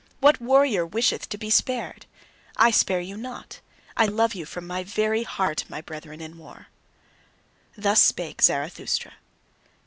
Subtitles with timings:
[0.19, 2.07] What warrior wisheth to be spared!
[2.57, 3.59] I spare you not,
[3.95, 6.69] I love you from my very heart, my brethren in war!
[7.77, 9.13] Thus spake Zarathustra.